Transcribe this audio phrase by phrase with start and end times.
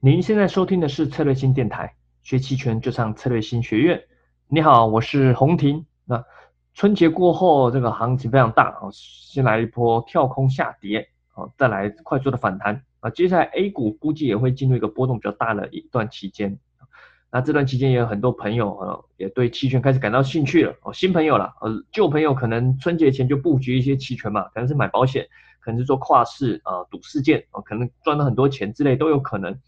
[0.00, 4.00] 您现在收听的是策略新电台，学期权就上策略新学院。
[4.46, 5.84] 你好，我是洪婷。
[6.04, 6.24] 那
[6.72, 16.56] 春节过后，这个行情非常大啊，先来一波跳空下跌啊，再来快速的反弹啊，接下来 A 股估计也会进入一个波动比较大的一段期间。
[17.32, 25.26] 那这段期间也有很多朋友啊，也对期权开始感到兴趣了哦，新朋友了，呃，旧朋友可能春节前就布局一些期权嘛，可能是买保险，
[25.58, 29.58] 可能是做跨市啊，赌事件啊，可能赚了很多钱之类都有可能。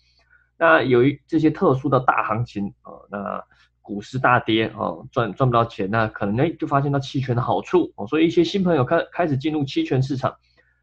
[0.60, 3.42] 那由于这些特殊的大行情啊，那
[3.80, 10.36] 股市大跌啊，赚赚不到钱，那可能哎就发现到期权的好处哦，所以一些新朋友开开始进入期权市场，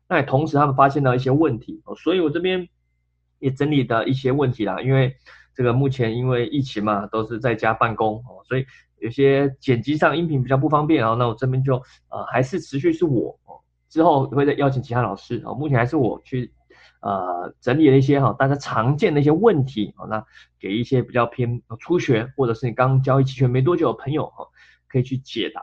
[0.10, 2.68] 那也同时他们发现到一些问题哦，所以我这边
[3.40, 5.16] 也整理的一些问题啦，因为。
[5.58, 8.66] 这个目前因为疫情嘛，都是在家办公哦，所以
[9.00, 11.16] 有些剪辑上音频比较不方便哦。
[11.18, 11.78] 那我这边就
[12.10, 13.58] 呃还是持续是我哦，
[13.90, 15.56] 之后会再邀请其他老师哦。
[15.56, 16.54] 目前还是我去
[17.08, 20.26] 呃整理了一些哈大家常见的一些问题哦，那
[20.60, 24.46] 给一些比较偏初学或者是你刚交易期权没多久的朋友哈，
[24.90, 25.62] 可以去解答。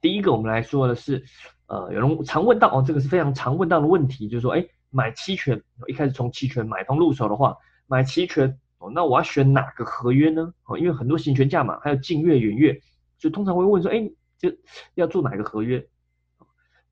[0.00, 1.22] 第一个我们来说的是
[1.66, 8.90] 呃有人常问到哦，这个是非常常问到的问题，就是说哎买期权一开始从期权买方入手的话，买期权哦。
[8.94, 10.54] 那我要选哪个合约呢？
[10.64, 12.80] 哦，因为很多行权价嘛，还有近月、远月，
[13.18, 14.50] 就通常会问说，哎，就
[14.94, 15.84] 要做哪个合约？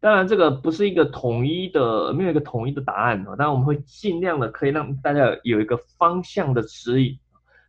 [0.02, 3.36] 当然，这个不是一个统一的，没有一个统一的答案啊。
[3.36, 7.10] 当然，我们会尽量的可以让大家有一个方向的指引，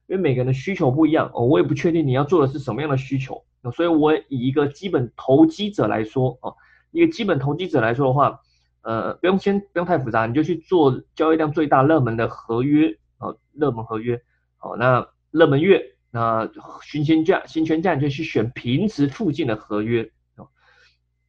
[0.07, 1.31] 因为每个人的需求不一样。
[1.33, 6.55] 我也不确定你要做的是什么样的需求，所以我以一个基本投机者来说哦，
[6.89, 8.41] 一个基本投机者来说的话，
[8.81, 12.97] 呃，不用先不用太复杂，你就去做交易量最大、热门的合约。
[13.19, 14.19] 哦，热门合约，
[14.59, 15.81] 哦，那热门月，
[16.11, 16.49] 那
[16.81, 20.11] 新权价、行权价你就去选平值附近的合约，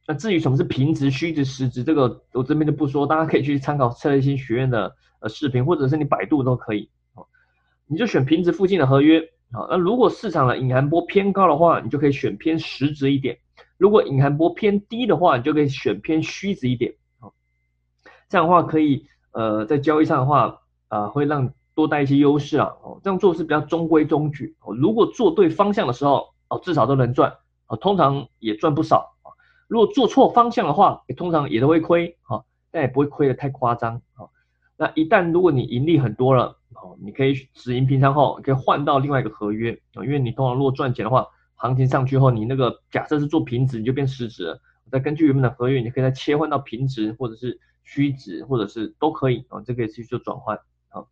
[0.07, 7.25] 那至于什么是平值、虚值、实值，这个我这边就不说，大家可以去参考策略新学院的呃视频，或者是你百度都可以，哦，
[7.87, 9.19] 你就选平值附近的合约，
[9.51, 13.35] 啊，那如果市场的隐含波偏高的话，你就可以选偏实值一点；
[13.77, 17.33] 如果隐含波偏低的话，你就可以选偏虚值一点，哦，
[18.29, 24.75] 这样的话可以呃在交易上的话，啊会让多带一些优势啊，哦，这样做是比较中规中矩哦。
[24.75, 27.33] 如果做对方向的时候，哦，至少都能赚，
[27.65, 29.14] 哦，通常也赚不少。
[29.67, 34.29] 如果做错方向的话，通常也都会亏，哈，但也不会亏得太夸张，啊。
[34.77, 44.61] 那一旦如果你盈利很多了，哦，你可以止盈平仓后，可以换到另外一个合约，啊，因为你通常如果赚钱的话，行情上去后，你那个假设是做平值，你就变实值了，
[44.91, 50.57] 再根据原本的合约，你可以再切换到平值或者是虚值，或者是都可以，啊，这个也是做转换
[50.89, 51.05] 啊。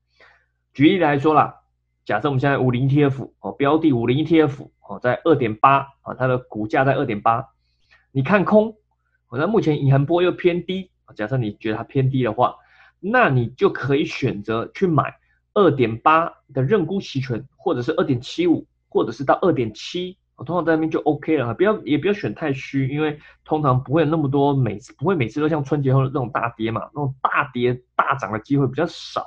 [0.74, 1.62] 举例来说啦，
[2.04, 7.48] 假设我们现在五零 ETF 哦，标的五零 ETF 哦，在二点八啊，它的股价在二点八，
[8.16, 8.78] 你看空，
[9.28, 12.56] 我那目前隐含波又偏低假设你觉得它偏低的话，
[13.00, 15.16] 那你就可以选择去买
[15.56, 29.26] 二点八的认沽期权，或者是二点七五，或者是到二点七，通常在那边就 OK 了，不要也不要选太虚，因为通常不会有那么多每次不会每次都像春节后那种大跌嘛，那种大跌大涨的机会比较少。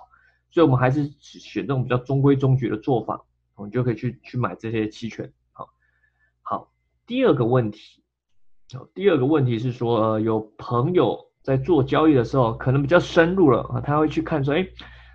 [0.51, 3.21] 所以，我们还是选这种比较中规中矩的做法，
[3.57, 5.31] 我们就可以去去买这些期权。
[5.53, 5.69] 好，
[6.41, 6.73] 好，
[7.07, 8.03] 第二个问题，
[8.95, 14.67] 第二个问题是说，呃有朋友在做交易的时候，可能比较深入了啊，他会去看说，哎，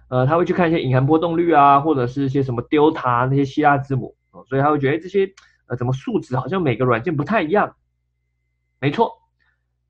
[0.10, 5.30] 呃，他会去看一些隐含波动率啊，或者是一些什么 delta 那些希腊字母啊，所以他会觉得，这些
[5.68, 7.76] 呃，怎么数值好像每个软件不太一样？
[8.80, 9.20] 没错。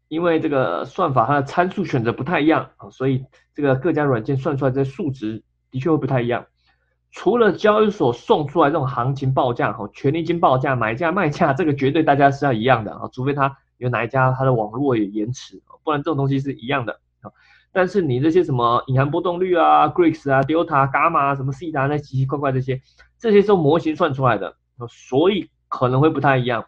[0.07, 3.23] 因为这个算法它的参数选择不太一样啊，所以
[3.53, 5.41] 这个各家软件算出来这数值
[5.71, 6.47] 的确会不太一样。
[7.11, 17.31] 除了交易所送出来这种行情报价哈，权利金报价、买价卖价， 这个绝对大家是要一样的啊，除非它有哪一家它的网络有延迟，不然这种东西是一样的啊。
[17.71, 22.81] 但是你这些什么隐含波动率啊、Greeks 啊、Delta、Gamma 啊、什么 C 达那奇奇怪怪这些，
[23.19, 24.55] 这些是模型算出来的，
[24.89, 26.65] 所以可能会不太一样。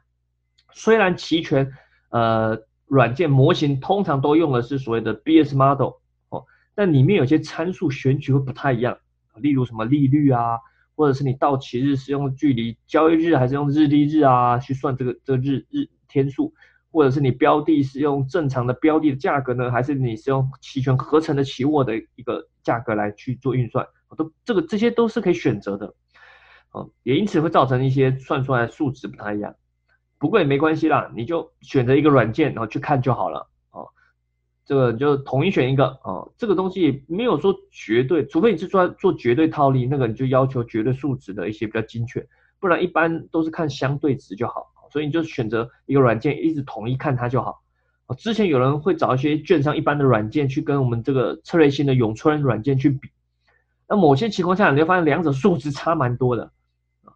[0.74, 1.72] 虽然期权
[2.10, 2.64] 呃。
[2.86, 5.94] 软件模型通常都用的是所谓的 BS model
[6.30, 9.00] 哦，但里面有些参数选取会不太一样，
[9.42, 10.58] 例如什么利率啊，
[10.96, 16.54] 或者是你到期日是用距离交易日还是用日历日啊去算这个这日日天数，
[16.92, 23.86] 或者是你标的是用正常的标的的价格呢，还是你是用期权合成的期货的一个价格来去做运算，
[24.16, 25.94] 都这个这些都是可以选择的，
[26.72, 29.56] 哦，也因此会造成一些算出来的数值不太一样。
[30.20, 33.50] 不过也没关系啦，你就选择一个软件，然后去看就好了。
[34.66, 36.32] 这个就统一选一个哦。
[36.38, 42.28] 这个东西没有说绝对，除非你是做做绝对套利，那个你就要求绝对数值的一些比较精确，
[42.60, 44.72] 不然一般都是看相对值就好。
[44.92, 47.64] 所以你就选择一个软件，一直统一看它就好。
[48.18, 53.10] 之前有人会找一些券商一般的软件去跟我们这个策略性的永春软件去比，
[53.90, 56.52] 那某些情况下，你会发现两者数值差蛮多的
[57.04, 57.14] 啊。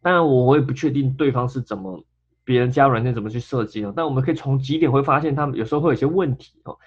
[0.00, 2.02] 当然，我我也不确定对方是怎么
[2.48, 3.92] 别人加软件怎么去设计哦。
[3.94, 6.78] 但我们可以从几点会发现，他们有时候会有些问题哦。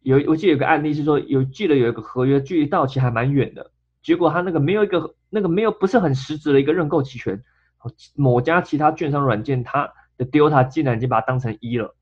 [0.00, 3.70] 有我记得有个案例是说，有记得有一个合约距离到期还蛮远的，
[4.02, 7.40] 结果他那个没有一个那个没有不是很实质的一个认购期权，
[8.16, 11.94] 某家其他券商软件它的 delta 竟然已经把它当成一了。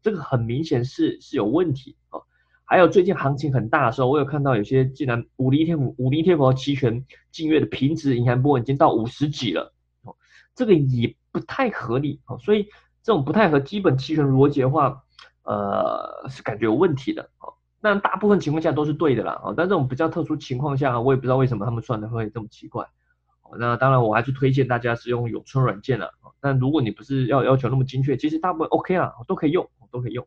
[0.00, 2.22] 这个很明显是是有问题哦。
[2.64, 10.16] 还有最近行情很大的时候，我有看到有些竟然五零天五零天博期权近月的平值银行波已经到五十几了哦，
[10.54, 12.38] 这个也不太合理哦。
[12.38, 12.68] 所以
[13.02, 15.02] 这种不太合基本期权逻辑的话，
[15.42, 17.52] 呃，是感觉有问题的哦。
[17.80, 22.86] 那大部分情况下都是对的啦哦，但这种比较特殊情况下，我也不知道为什么他们算的会这么奇怪。
[23.58, 26.10] 那当然，我还是推荐大家使用永春软件了。
[26.40, 30.26] 但如果你不是要要求那么精确，其实大部分 OK 啦，都可以用，都可以用。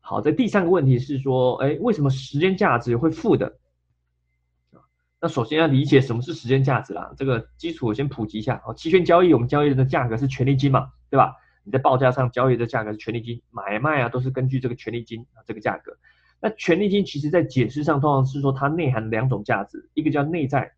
[0.00, 3.58] 好，在第三个问题是说，哎，为什么时间价值会负的？
[5.20, 7.12] 那首先要理解什么是时间价值啦。
[7.16, 8.62] 这个基础我先普及一下。
[8.66, 11.34] 哦，期权交易我们交易的价格是权利金嘛，对吧？
[11.64, 15.96] 你在报价上交易的价格是权利金，买卖啊都是根据这个权利金啊这个价格。
[16.40, 20.72] 那权利金其实在解释上通常是说它内含两种价值，一个叫内在。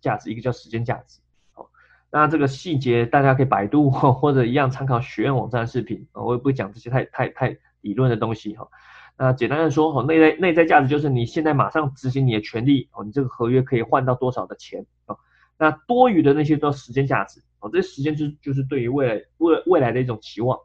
[0.00, 1.18] 价值，一个叫时间价值。
[1.52, 1.68] 好，
[2.12, 8.68] 那这个细节大家可以百度或者一样参考学院网站的视频啊，我也不会讲这些太太太理论的东西哈。
[9.16, 15.16] 那简单的说，哦，内在内在价值就是你现在马上执行你的权利哦，你这个合约可以换到多少的钱啊？
[15.56, 20.58] 那多余的那些叫时间价值哦，这时间就就是对于未来未未来的一种期望。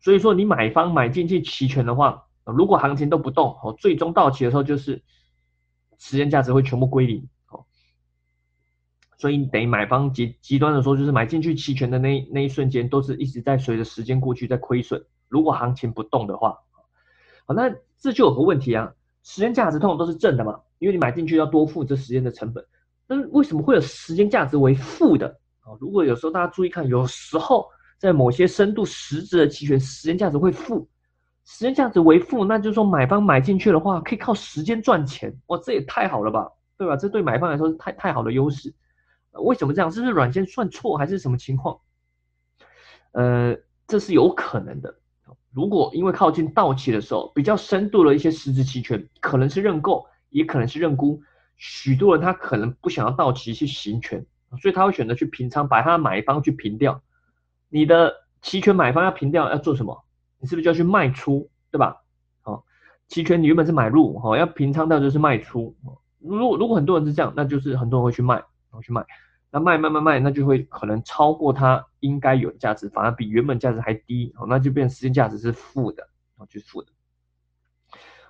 [0.00, 5.02] 所以说，你买方买进去期权的话，如果行情都不动哦，最终到期的时候就是
[5.98, 7.28] 时间价值会全部归零。
[7.48, 7.64] 哦
[9.16, 15.02] 所以等于买方极极端的说，就是买进去期权的那那一瞬间，都是一直在随着时间过去在亏损。
[15.28, 16.58] 如果行情不动的话，
[17.46, 18.92] 好，那这就有个问题啊，
[19.22, 22.64] 时间价值通常都是正的嘛，因为你买进去要多付这时间的成本。
[23.06, 25.28] 那为什么会有时间价值为负的
[25.60, 25.76] 啊？
[25.78, 27.68] 如果有时候大家注意看，有时候
[27.98, 30.88] 在某些深度实质的期权，时间价值会负，
[31.44, 36.96] 时间价值为负，那就是说买方买进去的话，可以靠时间赚钱，哇，这也太好了吧，对吧？
[36.96, 38.72] 这对买方来说是太太好的优势。
[39.32, 39.90] 为什么这样？
[39.90, 41.78] 这是软件算错还是什么情况？
[43.12, 43.54] 呃，
[43.86, 44.94] 这是有可能的。
[45.54, 51.22] 如果因为靠近到期的时候，比较深度的一些实质期权，可能是认购，也可能是认沽，
[51.56, 54.26] 许多人他可能不想要到期去行权，
[54.60, 57.00] 所以他会选择去平仓，把他买方去平掉。
[57.68, 58.12] 你的
[58.42, 60.04] 期权买方要平掉，要做什么？
[60.40, 62.02] 你是不是就要去卖出，对吧？
[62.42, 62.64] 好，
[63.06, 65.76] 期权你原本是买入，哈，要平仓掉就是卖出。
[66.18, 69.06] 如果如果很多人是这样，那就是很多人会去卖，然后去卖。
[69.54, 76.08] 那卖卖卖卖，那就会可能超过它应该有的价值，反而比原本价值还低，哦，那就变时间价值是负的，
[76.38, 76.88] 哦，就是负的。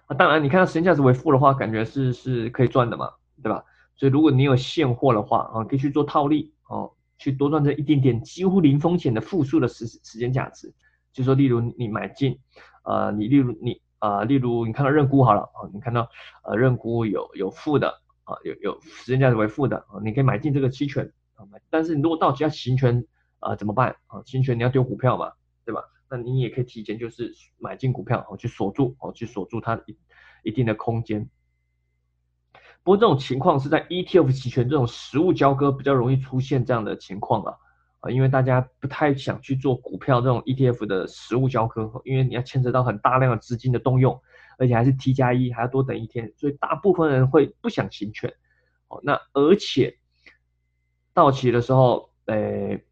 [0.07, 3.11] 那当然，你看到时间价值为负的话，感觉是是可以赚的嘛，
[3.43, 3.65] 对吧？
[3.97, 10.75] 所以如果你有现货的话，啊，可以去做套利，哦，去多赚这一点点几乎零风险的负数的时时间价值。
[11.11, 12.39] 就说例如你买进，
[12.83, 16.07] 呃，你例如你啊，例如你看到认沽好了，啊，你看到
[16.43, 18.03] 呃认沽有有负的。
[18.25, 21.61] 啊，有有时间价值为负的啊，你可以买进这个期权啊，买。
[21.71, 23.05] 但是你如果到期要行权
[23.39, 24.23] 啊，怎么办啊？
[24.25, 25.33] 行权你要丢股票嘛，
[25.65, 25.83] 对吧？
[26.11, 29.97] 那你也可以提前就是买进股票哦，去锁住哦，去锁住它一
[30.45, 31.29] 一定的空间。
[32.83, 37.55] 不过这种情况是在 ETF 期权这种实物交割比较容易出现这样的情况啊
[38.01, 44.21] 啊，因为大家不太想去做股票这种 ETF 的实物交割，因为你要牵扯到很大量的资金的动用。
[44.59, 48.33] 而且还是 T 加一，还要多等一天，所以大部分人会不想行权。
[48.89, 49.99] 哦，那而且
[51.13, 52.85] 到期的时候，诶，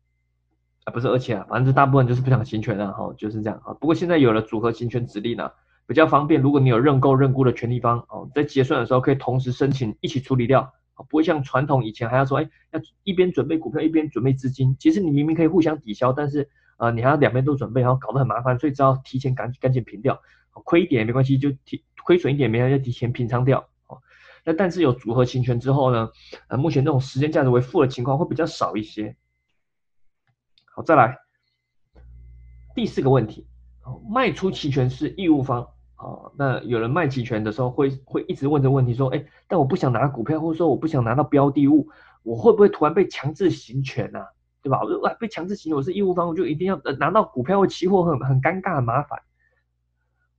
[0.85, 3.75] 啊不是而且啊，反正大部分就是不想行权了，哈，就是这样啊。
[3.75, 5.50] 不过现在有了组合行权指令呢，
[5.87, 6.40] 比较方便。
[6.40, 10.73] 如果你有认购认沽的权利方，哦，在结算的时候可以同时申请一起处理掉，
[11.09, 14.76] 不会像传统以前还要说，哎，要一边准备股票一边准备资金。
[14.78, 20.21] 其实你明明可以互相抵消，但是啊，你还要两边都准备，然后搞得很麻烦，所以只要提前赶赶紧平掉。
[20.61, 23.99] 亏一点没关系，就提亏损一点没关系，就提前平仓掉哦。
[24.44, 26.11] 那但是有组合行权之后呢？
[26.49, 29.16] 呃，目前这种时间价值为负的情况会比较少一些。
[30.75, 31.18] 好，再来
[32.75, 33.47] 第四个问题，
[34.11, 35.62] 卖出期权是义务方
[35.97, 36.32] 啊。
[36.37, 41.88] 那有人卖期权的时候会会一直问这个问题，说，哎，但我不想拿股票，或者说我不想拿到标的物，
[42.23, 44.21] 我会不会突然被强制行权呢？
[44.62, 44.80] 对吧？
[44.82, 49.21] 我被强制行，我是义务方，我就一定要拿到股票或期货，很很尴尬，很麻烦。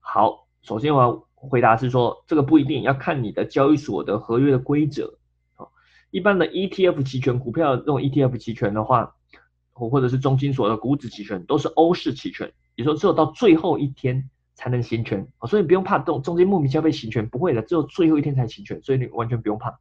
[0.05, 5.17] 好，首先我要回答是说，这个不一定要看你的交易所的合约的规则。
[5.55, 5.69] 哦，
[6.11, 9.15] 一般的 ETF 期权股票这种 ETF 期权的话，
[9.71, 19.79] 或者是中金所的股指期权，都是欧式期权，也说只有到最后一天才能行权，所以不用怕中中间莫名其妙被行权，不会的，只有最后一天才行权，所以你完全不用怕。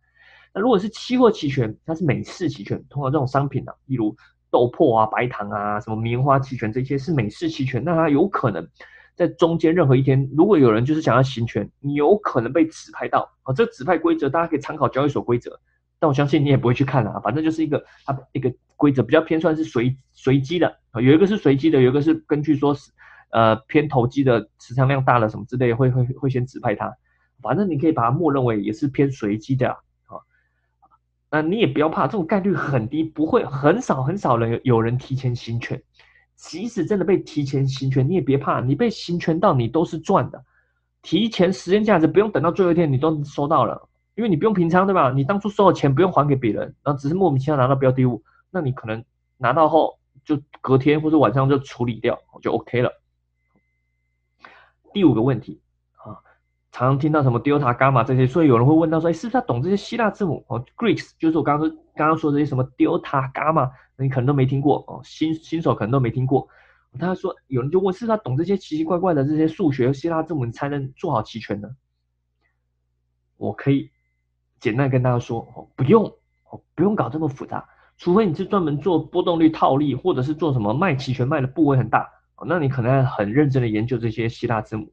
[0.55, 4.17] 那如果是期货期权，它是美式期权，通常这种商品啊，例如
[4.51, 8.69] 豆粕啊、白糖啊、什么棉花期权这些是美式期权，那它有可能
[9.15, 13.53] 在中间任何一天，如果有人就是想要行权，你有可能被指派到啊。
[13.53, 15.61] 这个指派规则大家可以参考交易所规则，
[15.99, 22.91] 但我相信你也不会去看啊，反正就是一个它一个规则比较偏算是随随机的啊，有一个是随机的，有一个是根据说是
[23.31, 26.93] 呃偏投机的持仓量大了什么之类会会会先指派它，
[27.43, 29.77] 反正你可以把它默认为也是偏随机的啊。
[31.31, 35.83] 那你也不要怕，这种概率很低，不会很少很少人有人提前行权。
[36.35, 40.45] 即使真的被提前行权，你也别怕，你被行权到你都是赚的。
[41.03, 45.13] 提前时间价值不用等到最后一天你都收到了，因为你不用平仓，对吧？
[45.13, 49.05] 你当初收的钱不用还给别人，然后只是莫名其妙拿到标的物，那你可能
[49.37, 52.93] 拿到后就隔天或者晚上就处理掉，就 OK 了。
[54.93, 55.61] 第五个问题
[55.97, 56.19] 啊。
[56.71, 60.43] 常常听到什么 delta gamma 这些，所以有人会问到说，哎，是不是要懂这些希腊字母？
[60.49, 63.71] 哦，Greeks 就是我刚刚刚刚说这些什么 delta gamma，
[64.03, 66.49] 你可能都没听过哦，新新手可能都没听过。
[66.99, 71.71] 他说有人就问，是他懂这些奇奇怪怪的这些数学希腊字母，才能做好期权呢？
[73.39, 73.91] 我可以
[74.61, 76.05] 简单跟大家说，哦，不用，
[76.51, 77.67] 哦，不用搞这么复杂，
[77.97, 82.09] 除非你是专门做波动率套利，或者是做什么卖期权卖的部位很大，
[82.47, 84.93] 那你可能很认真的研究这些希腊字母。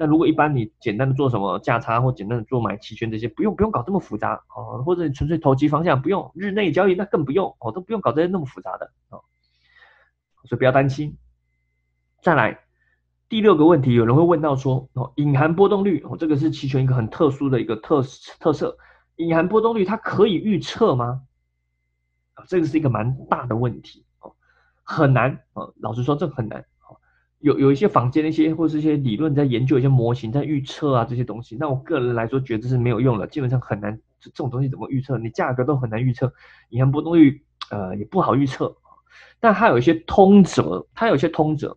[0.00, 9.20] 那如果一般你简单的做什么价差或简单的做买期权这些，不用不用搞这么复杂哦，或者你纯粹投机方向不用日内交易那更不用哦，都不用搞这些那么复杂的哦，
[10.46, 11.18] 所以不要担心。
[12.22, 12.60] 再来
[13.28, 18.02] 第六个问题，有人会问到说哦，隐含波动率哦，这个是期权一个很特殊的一个特
[18.38, 18.78] 特色，
[19.16, 21.20] 隐含波动率它可以预测吗？
[22.32, 24.34] 啊，这个是一个蛮大的问题哦，
[24.82, 26.64] 很难哦，老实说这很难。
[27.40, 35.16] 有有一些坊间的一些或是一些理论在研究一些模型在预测啊这些东西，那我个人来说觉得是没有用的，基本上很难，这种东西怎么预测？
[35.18, 36.32] 你价格都很难预测，
[36.68, 38.76] 隐含波动率呃也不好预测，
[39.40, 41.76] 但它有一些通则，它有一些通则。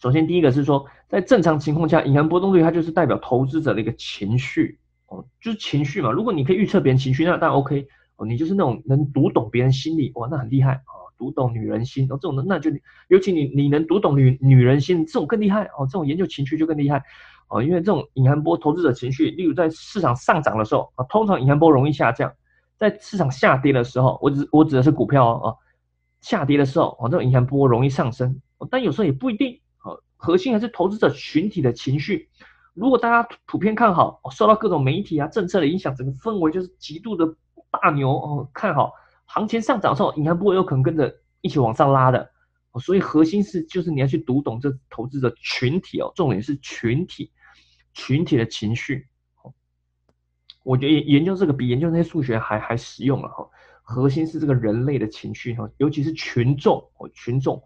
[0.00, 6.12] 首先第一个是说，在正常情况下，隐含波动率它就是代表投资者的一个情绪哦，就是情绪嘛。
[6.12, 10.94] 如果你可以预测别人情绪，那当然 OK 哦，你就是那种能读懂别人心理，哇，那很厉害啊。
[11.16, 12.70] 读懂女人心哦，这种的那就
[13.08, 15.86] 尤其你你能读懂女女人心，这种更厉害哦。
[15.86, 17.02] 这种研究情绪就更厉害
[17.48, 22.28] 哦，因为这种隐含波投资者情绪，例如在市场上涨的时候啊，通常隐含波容易下降；
[22.76, 25.56] 在市场下跌的时候，我指我指的是股票哦，
[26.20, 28.40] 下跌的时候哦，这种隐含波容易上升。
[28.70, 32.28] 但有时候也不一定哦，核心还是投资者群体的情绪。
[32.74, 37.26] 如果大家普遍看好，受到各种媒体啊政策的影响，整个氛围就是极度的
[37.70, 38.92] 大牛哦，看好。
[39.26, 42.30] 行情上涨的时候，银行不会有可能跟着一起往上拉的，
[42.80, 47.30] 所以核心是就是你要去读懂这投资者群体哦，重点是群体，
[47.92, 49.06] 群体的情绪。
[50.62, 53.48] 我觉得研究这个比研究那些数学还还实用了哈。
[53.82, 57.62] 核心是这个人类的情绪哈，尤其是群众哦，群众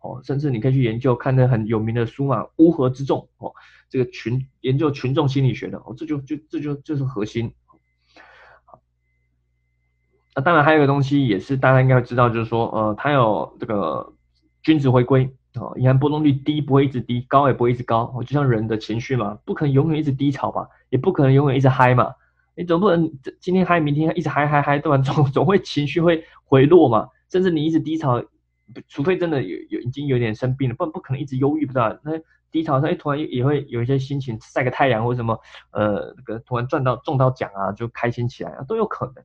[0.00, 3.52] 哦，甚至你可以去研究看那很有名的书嘛，《乌合之众》哦，
[3.90, 7.52] 这个群研究群众心理学的哦，这就就这就就是核心。
[10.34, 14.12] 那当然还有一个东西也是大家应该会知道，就是说，呃，它有这个
[14.62, 22.12] 均值回归啊，银行波动率低不会一直低，高也不会一直高，就像人的情绪嘛，不可能永远一直低潮吧，也不可能永远一直嗨嘛，
[22.54, 24.98] 你总不能今天嗨，明天一直嗨嗨嗨，对吧？
[25.02, 28.22] 总总会情绪会回落嘛，甚至你一直低潮，
[28.86, 32.12] 除非真的有有已经有点生病了，不然不可能一直忧郁，不知道那
[32.52, 35.38] 低潮上一突然也会有一些心情，晒个太阳或什么，
[35.72, 39.24] 呃，那个突然赚到中到奖啊，就开心起来啊，都有可能。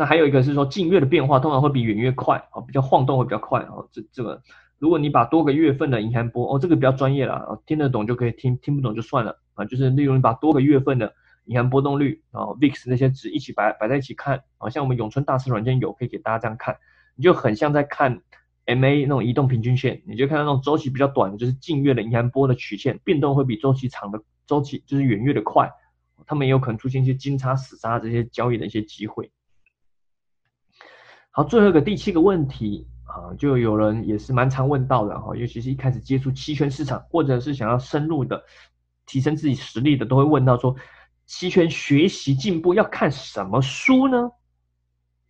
[0.00, 3.86] 那还有一个是说，近月的变化通常会比远月快哦，比较晃动会比较快哦。
[3.92, 4.42] 这这个，
[4.78, 9.66] 如果你把多个月份的银行波哦，这个比较专业了，听得懂就可以听，听不懂就算了啊。
[9.66, 11.12] 就是例如你把多个月份的
[11.44, 16.78] 银行波动率啊，VIX 那些值一起摆摆在一起看啊，像我们永春大师软件有可以给大家这样看，
[17.14, 18.22] 你就很像在看
[18.64, 25.70] MA 那种移动平均线，你就看到那种周期比较短的，就是近月的银行波的曲线变动会比周期长的周期就是远月的快，
[26.24, 29.30] 他们也有可能出现一些金叉死叉这些交易的一些机会。
[31.32, 38.44] 好，最后一个第七个问题啊，就有人也是蛮常问到的哈，尤其是一开始接触期权市场，或者是想要深入的
[39.06, 40.74] 提升自己实力的，都会问到说，
[41.26, 44.32] 期权学习进步要看什么书呢？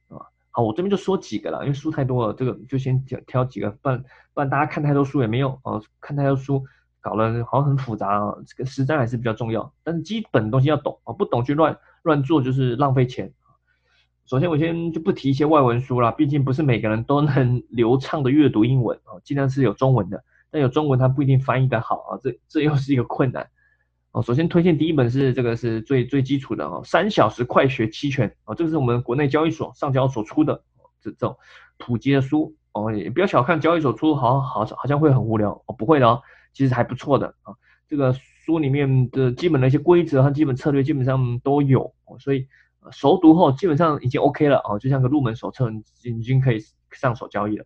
[0.08, 4.02] 啊，好，我这边就说几个了，因为书太多了，这个就先挑挑几个，不然
[4.32, 6.64] 不然大家看太多书也没用啊，看太多书
[7.02, 13.30] 搞了好像很复杂啊，这个实战还是比较重要，但是基本东西要懂啊，不懂去乱乱做就是浪费钱。
[14.30, 20.22] 首先，我先就不提一些外文书了，毕竟不是每个人都能流畅的阅读英文啊，尽量是有中文的。
[20.52, 23.50] 但有中文它不一定翻译的好啊，这这又是一个困难
[24.12, 24.22] 哦。
[24.22, 30.62] 首先推荐第一本是这个是最最基础的哦，《三小时快学期权》哦，这个是我们国内交易所上交所出的
[31.02, 31.36] 这这种
[31.78, 36.22] 普及的书哦，也不要小看交易所出，好好好像会很无聊哦，不会的哦，
[36.52, 37.52] 其实还不错的啊。
[37.88, 42.46] 这个书里面的基本的一些规则和基本策略基本上都有，所以
[42.90, 45.70] 熟读后基本上已经 OK 了哦，就像个入门手册，
[46.02, 46.60] 已经可以
[46.90, 47.64] 上手交易了。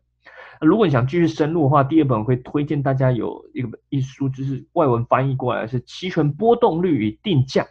[0.60, 7.62] 如果你想继续深入的话，第二本会推荐大家有一个一书，就是外文翻译过来是《期权波动率与定价》，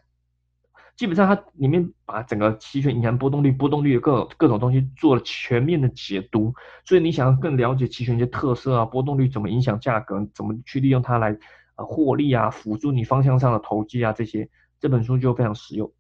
[0.96, 6.54] 基本上它里面把整个期权银行波动率、波动率的各种各种东西做了全面的解读。
[6.86, 11.38] 所以你想要更了解期权一些特色啊，波动率怎么影响价格，怎么去利用它来
[11.76, 15.92] 呃获利啊，辅助你方向上的投机啊这些，这本书就非常实用。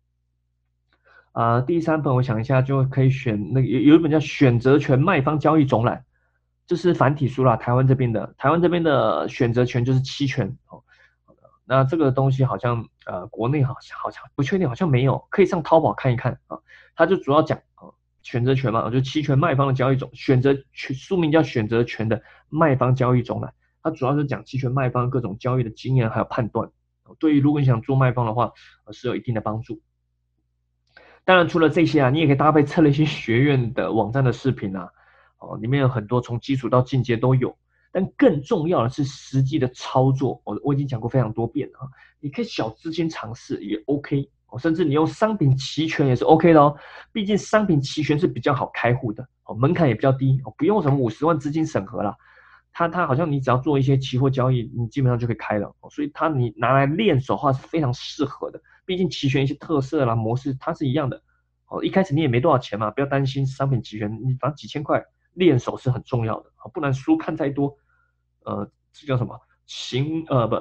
[1.34, 5.98] 啊，第三本我想一下就可以选那有有一本叫《选择权卖方交易总览》。
[6.66, 10.82] 这是繁体书啦，台湾这边的，台湾这边的选择权就是期权哦。
[11.66, 16.58] 那这个东西好像呃，国内好像好像不确定，好像没有，可以上淘宝看一看啊。
[16.96, 17.90] 它就主要讲啊
[18.22, 23.54] 选择权嘛，就期权卖方的交易总选择权，书名叫选择权的卖方交易总览。
[23.82, 26.70] 它主要是讲期权卖方各种交易的经验还有判断。
[27.20, 28.52] 对于如果你想做卖方的话，
[28.92, 29.82] 是有一定的帮助。
[31.26, 34.90] 当然除了这些啊，你也可以搭配策略性学院的网站的视频啊。
[35.46, 37.54] 哦，里面有很多从基础到进阶都有，
[37.92, 40.42] 但更重要的是实际的操作。
[40.46, 41.84] 我我已经讲过非常多遍了啊，
[42.22, 46.74] 你可以小资金尝试也 OK 哦，甚至你用商品期权也是 OK 的哦。
[47.12, 52.16] 毕竟商品期权是比较好开户的哦，门槛也比较低哦，不用什么五十万资金审核了。
[52.72, 55.90] 它它好像你只要做一些期货交易，你基本上就可以开了哦。
[55.90, 58.62] 所以它你拿来练手的话是非常适合的。
[58.86, 61.22] 毕竟期权一些特色啦模式它是一样的
[61.68, 61.84] 哦。
[61.84, 65.06] 一开始你也没多少钱嘛，不要担心商品期权，你反正几千块。
[65.36, 67.76] 练手是很重要的啊，不然书看太多，
[68.46, 69.36] 呃，这叫什么？
[69.66, 70.56] 行呃不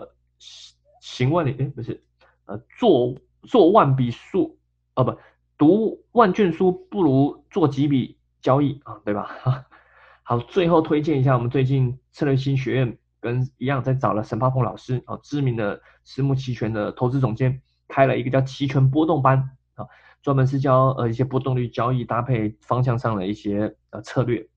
[1.02, 2.02] 行万里哎不是，
[2.46, 4.58] 呃做做万笔书
[4.94, 5.14] 啊不
[5.58, 9.28] 读万卷书不如做几笔交易啊，对吧？
[10.24, 17.60] 好，最后推荐一下我们最近策略新学院跟一样在找了沈发鹏老师啊，知名的私募期权的投资总监，
[17.92, 19.86] 开了一个叫期权波动班啊，
[20.22, 24.48] 专门是教呃一些波动率交易搭配方向上的一些呃策略。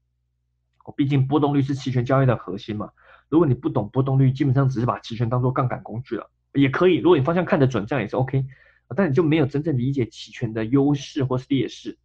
[0.95, 2.91] 毕竟波动率是期权交易的核心嘛。
[3.27, 6.95] 如果你不懂波动率，基本上只是把期权当做杠杆工具了，也可以。
[6.99, 8.45] 如果你方向看得准，这样也是 OK。
[8.95, 11.97] 但你就没有真正理解期权的优势或是劣势。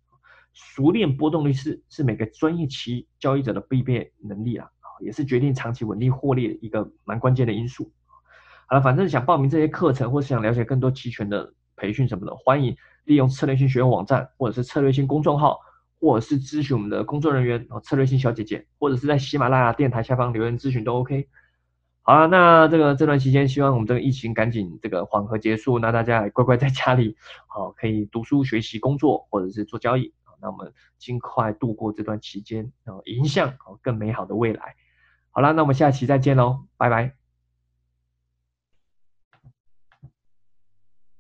[0.53, 4.67] 熟练波动率是是每个专业期交易者的必备能力啊，
[4.99, 7.93] 也是决定长期稳定获利的一个蛮关键的因素。
[8.71, 15.59] 好了，反正想报名这些课程，或是想了解更多期权的培训什么的，欢迎利用策略性学院网站或者是策略性公众号。
[16.03, 21.29] 或者是咨询我们的工作人员哦，策略性小姐姐，或者是在喜马拉雅电台下方留言咨询都 OK。
[22.01, 33.53] 好了，那这个这段期间，希望我们这个疫情赶紧这个缓和结束，那大家也乖乖在家里，好可以读书学习、工作或者是做交易那我们尽快度过这段期间，然后迎向
[33.83, 34.77] 更美好的未来。
[35.33, 37.20] 好了，那我们下期再见喽，拜拜。